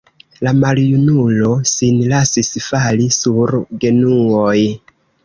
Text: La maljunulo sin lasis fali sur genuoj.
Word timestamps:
La 0.45 0.51
maljunulo 0.59 1.49
sin 1.71 1.99
lasis 2.13 2.49
fali 2.69 3.05
sur 3.19 3.55
genuoj. 3.85 4.57